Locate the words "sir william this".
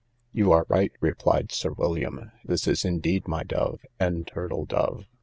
1.51-2.65